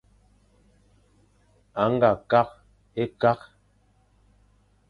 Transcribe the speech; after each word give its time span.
A 1.83 1.83
nga 1.93 2.11
kakh-e-kakh. 2.29 3.45